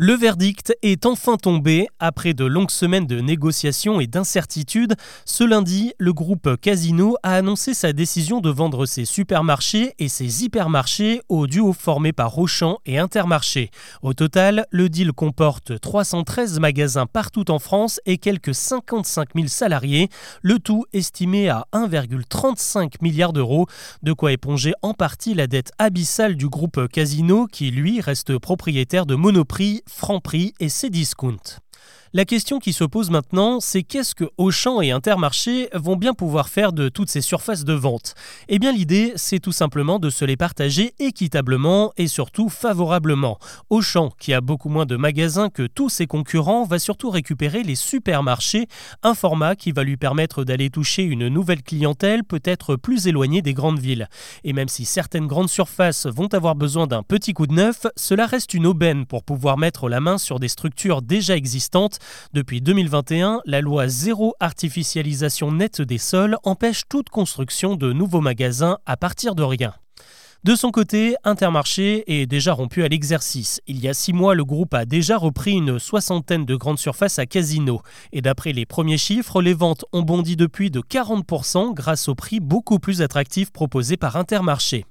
Le 0.00 0.12
verdict 0.12 0.72
est 0.82 1.06
enfin 1.06 1.36
tombé 1.36 1.88
après 1.98 2.32
de 2.32 2.44
longues 2.44 2.70
semaines 2.70 3.08
de 3.08 3.18
négociations 3.18 3.98
et 3.98 4.06
d'incertitudes. 4.06 4.94
Ce 5.24 5.42
lundi, 5.42 5.92
le 5.98 6.12
groupe 6.12 6.56
Casino 6.60 7.16
a 7.24 7.34
annoncé 7.34 7.74
sa 7.74 7.92
décision 7.92 8.40
de 8.40 8.48
vendre 8.48 8.86
ses 8.86 9.04
supermarchés 9.04 9.94
et 9.98 10.06
ses 10.06 10.44
hypermarchés 10.44 11.20
au 11.28 11.48
duo 11.48 11.72
formé 11.72 12.12
par 12.12 12.38
Auchan 12.38 12.78
et 12.86 12.96
Intermarché. 12.96 13.72
Au 14.02 14.14
total, 14.14 14.66
le 14.70 14.88
deal 14.88 15.10
comporte 15.10 15.80
313 15.80 16.60
magasins 16.60 17.06
partout 17.06 17.50
en 17.50 17.58
France 17.58 18.00
et 18.06 18.18
quelques 18.18 18.54
55 18.54 19.30
000 19.34 19.48
salariés, 19.48 20.10
le 20.42 20.60
tout 20.60 20.84
estimé 20.92 21.48
à 21.48 21.66
1,35 21.72 23.02
milliard 23.02 23.32
d'euros, 23.32 23.66
de 24.04 24.12
quoi 24.12 24.30
éponger 24.30 24.74
en 24.82 24.94
partie 24.94 25.34
la 25.34 25.48
dette 25.48 25.72
abyssale 25.78 26.36
du 26.36 26.48
groupe 26.48 26.86
Casino 26.86 27.48
qui, 27.48 27.72
lui, 27.72 28.00
reste 28.00 28.38
propriétaire 28.38 29.04
de 29.04 29.16
Monoprix 29.16 29.82
Franprix 29.88 30.54
et 30.60 30.68
Cdiscount. 30.68 31.60
La 32.14 32.24
question 32.24 32.58
qui 32.58 32.72
se 32.72 32.84
pose 32.84 33.10
maintenant, 33.10 33.60
c'est 33.60 33.82
qu'est-ce 33.82 34.14
que 34.14 34.24
Auchan 34.38 34.80
et 34.80 34.92
Intermarché 34.92 35.68
vont 35.74 35.96
bien 35.96 36.14
pouvoir 36.14 36.48
faire 36.48 36.72
de 36.72 36.88
toutes 36.88 37.10
ces 37.10 37.20
surfaces 37.20 37.64
de 37.64 37.74
vente? 37.74 38.14
Eh 38.48 38.58
bien 38.58 38.72
l'idée, 38.72 39.12
c'est 39.16 39.40
tout 39.40 39.52
simplement 39.52 39.98
de 39.98 40.08
se 40.08 40.24
les 40.24 40.38
partager 40.38 40.94
équitablement 41.00 41.92
et 41.98 42.06
surtout 42.06 42.48
favorablement. 42.48 43.38
Auchan, 43.68 44.10
qui 44.18 44.32
a 44.32 44.40
beaucoup 44.40 44.70
moins 44.70 44.86
de 44.86 44.96
magasins 44.96 45.50
que 45.50 45.66
tous 45.66 45.90
ses 45.90 46.06
concurrents, 46.06 46.64
va 46.64 46.78
surtout 46.78 47.10
récupérer 47.10 47.62
les 47.62 47.74
supermarchés, 47.74 48.68
un 49.02 49.14
format 49.14 49.54
qui 49.54 49.72
va 49.72 49.84
lui 49.84 49.98
permettre 49.98 50.44
d'aller 50.44 50.70
toucher 50.70 51.02
une 51.02 51.28
nouvelle 51.28 51.62
clientèle 51.62 52.24
peut-être 52.24 52.76
plus 52.76 53.06
éloignée 53.06 53.42
des 53.42 53.52
grandes 53.52 53.80
villes. 53.80 54.08
Et 54.44 54.54
même 54.54 54.68
si 54.68 54.86
certaines 54.86 55.26
grandes 55.26 55.50
surfaces 55.50 56.06
vont 56.06 56.32
avoir 56.32 56.54
besoin 56.54 56.86
d'un 56.86 57.02
petit 57.02 57.34
coup 57.34 57.46
de 57.46 57.52
neuf, 57.54 57.86
cela 57.96 58.24
reste 58.24 58.54
une 58.54 58.66
aubaine 58.66 59.04
pour 59.04 59.24
pouvoir 59.24 59.58
mettre 59.58 59.90
la 59.90 60.00
main 60.00 60.16
sur 60.16 60.40
des 60.40 60.48
structures 60.48 61.02
déjà 61.02 61.36
existantes 61.36 61.67
depuis 62.32 62.60
2021, 62.60 63.40
la 63.44 63.60
loi 63.60 63.88
zéro 63.88 64.34
artificialisation 64.40 65.52
nette 65.52 65.82
des 65.82 65.98
sols 65.98 66.36
empêche 66.44 66.82
toute 66.88 67.10
construction 67.10 67.76
de 67.76 67.92
nouveaux 67.92 68.20
magasins 68.20 68.78
à 68.86 68.96
partir 68.96 69.34
de 69.34 69.42
rien. 69.42 69.74
De 70.44 70.54
son 70.54 70.70
côté, 70.70 71.16
Intermarché 71.24 72.04
est 72.06 72.26
déjà 72.26 72.52
rompu 72.52 72.84
à 72.84 72.88
l'exercice. 72.88 73.60
Il 73.66 73.80
y 73.80 73.88
a 73.88 73.92
six 73.92 74.12
mois, 74.12 74.36
le 74.36 74.44
groupe 74.44 74.72
a 74.72 74.84
déjà 74.84 75.18
repris 75.18 75.54
une 75.54 75.80
soixantaine 75.80 76.44
de 76.44 76.54
grandes 76.54 76.78
surfaces 76.78 77.18
à 77.18 77.26
Casino. 77.26 77.82
Et 78.12 78.22
d'après 78.22 78.52
les 78.52 78.64
premiers 78.64 78.98
chiffres, 78.98 79.42
les 79.42 79.52
ventes 79.52 79.84
ont 79.92 80.02
bondi 80.02 80.36
depuis 80.36 80.70
de 80.70 80.80
40% 80.80 81.74
grâce 81.74 82.08
au 82.08 82.14
prix 82.14 82.38
beaucoup 82.38 82.78
plus 82.78 83.02
attractif 83.02 83.50
proposé 83.50 83.96
par 83.96 84.14
Intermarché. 84.14 84.84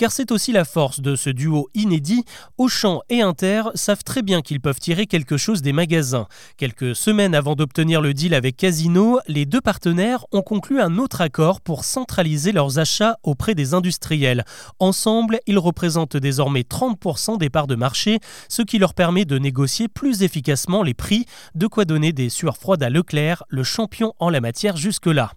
Car 0.00 0.12
c'est 0.12 0.32
aussi 0.32 0.50
la 0.50 0.64
force 0.64 1.00
de 1.02 1.14
ce 1.14 1.28
duo 1.28 1.68
inédit. 1.74 2.24
Auchan 2.56 3.02
et 3.10 3.20
Inter 3.20 3.64
savent 3.74 4.02
très 4.02 4.22
bien 4.22 4.40
qu'ils 4.40 4.62
peuvent 4.62 4.80
tirer 4.80 5.04
quelque 5.04 5.36
chose 5.36 5.60
des 5.60 5.74
magasins. 5.74 6.26
Quelques 6.56 6.96
semaines 6.96 7.34
avant 7.34 7.54
d'obtenir 7.54 8.00
le 8.00 8.14
deal 8.14 8.32
avec 8.32 8.56
Casino, 8.56 9.20
les 9.28 9.44
deux 9.44 9.60
partenaires 9.60 10.24
ont 10.32 10.40
conclu 10.40 10.80
un 10.80 10.96
autre 10.96 11.20
accord 11.20 11.60
pour 11.60 11.84
centraliser 11.84 12.50
leurs 12.50 12.78
achats 12.78 13.18
auprès 13.24 13.54
des 13.54 13.74
industriels. 13.74 14.46
Ensemble, 14.78 15.38
ils 15.46 15.58
représentent 15.58 16.16
désormais 16.16 16.62
30% 16.62 17.36
des 17.36 17.50
parts 17.50 17.66
de 17.66 17.74
marché, 17.74 18.20
ce 18.48 18.62
qui 18.62 18.78
leur 18.78 18.94
permet 18.94 19.26
de 19.26 19.36
négocier 19.36 19.88
plus 19.88 20.22
efficacement 20.22 20.82
les 20.82 20.94
prix, 20.94 21.26
de 21.54 21.66
quoi 21.66 21.84
donner 21.84 22.14
des 22.14 22.30
sueurs 22.30 22.56
froides 22.56 22.82
à 22.82 22.88
Leclerc, 22.88 23.42
le 23.50 23.64
champion 23.64 24.14
en 24.18 24.30
la 24.30 24.40
matière 24.40 24.78
jusque-là. 24.78 25.32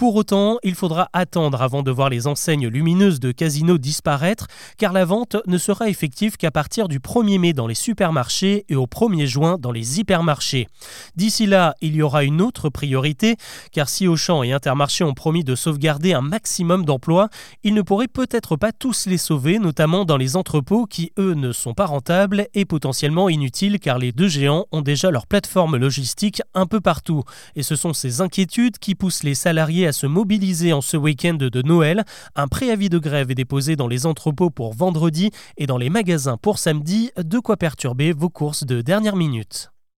Pour 0.00 0.16
autant, 0.16 0.56
il 0.62 0.74
faudra 0.74 1.10
attendre 1.12 1.60
avant 1.60 1.82
de 1.82 1.90
voir 1.90 2.08
les 2.08 2.26
enseignes 2.26 2.68
lumineuses 2.68 3.20
de 3.20 3.32
Casino 3.32 3.76
disparaître, 3.76 4.46
car 4.78 4.94
la 4.94 5.04
vente 5.04 5.36
ne 5.46 5.58
sera 5.58 5.90
effective 5.90 6.38
qu'à 6.38 6.50
partir 6.50 6.88
du 6.88 7.00
1er 7.00 7.38
mai 7.38 7.52
dans 7.52 7.66
les 7.66 7.74
supermarchés 7.74 8.64
et 8.70 8.76
au 8.76 8.86
1er 8.86 9.26
juin 9.26 9.58
dans 9.58 9.72
les 9.72 10.00
hypermarchés. 10.00 10.68
D'ici 11.16 11.44
là, 11.44 11.74
il 11.82 11.94
y 11.94 12.00
aura 12.00 12.24
une 12.24 12.40
autre 12.40 12.70
priorité, 12.70 13.36
car 13.72 13.90
si 13.90 14.08
Auchan 14.08 14.42
et 14.42 14.52
Intermarché 14.52 15.04
ont 15.04 15.12
promis 15.12 15.44
de 15.44 15.54
sauvegarder 15.54 16.14
un 16.14 16.22
maximum 16.22 16.86
d'emplois, 16.86 17.28
ils 17.62 17.74
ne 17.74 17.82
pourraient 17.82 18.08
peut-être 18.08 18.56
pas 18.56 18.72
tous 18.72 19.04
les 19.06 19.18
sauver, 19.18 19.58
notamment 19.58 20.06
dans 20.06 20.16
les 20.16 20.34
entrepôts 20.34 20.86
qui, 20.86 21.12
eux, 21.18 21.34
ne 21.34 21.52
sont 21.52 21.74
pas 21.74 21.84
rentables 21.84 22.46
et 22.54 22.64
potentiellement 22.64 23.28
inutiles, 23.28 23.78
car 23.78 23.98
les 23.98 24.12
deux 24.12 24.28
géants 24.28 24.64
ont 24.72 24.80
déjà 24.80 25.10
leur 25.10 25.26
plateforme 25.26 25.76
logistique 25.76 26.40
un 26.54 26.64
peu 26.64 26.80
partout. 26.80 27.22
Et 27.54 27.62
ce 27.62 27.76
sont 27.76 27.92
ces 27.92 28.22
inquiétudes 28.22 28.78
qui 28.78 28.94
poussent 28.94 29.24
les 29.24 29.34
salariés 29.34 29.49
à 29.58 29.86
à 29.86 29.92
se 29.92 30.06
mobiliser 30.06 30.72
en 30.72 30.80
ce 30.80 30.96
week-end 30.96 31.34
de 31.34 31.62
Noël. 31.62 32.04
Un 32.36 32.48
préavis 32.48 32.88
de 32.88 32.98
grève 32.98 33.30
est 33.30 33.34
déposé 33.34 33.76
dans 33.76 33.88
les 33.88 34.06
entrepôts 34.06 34.50
pour 34.50 34.74
vendredi 34.74 35.30
et 35.56 35.66
dans 35.66 35.78
les 35.78 35.90
magasins 35.90 36.36
pour 36.36 36.58
samedi, 36.58 37.10
de 37.16 37.38
quoi 37.38 37.56
perturber 37.56 38.12
vos 38.12 38.30
courses 38.30 38.64
de 38.64 38.80
dernière 38.80 39.16
minute. 39.16 39.70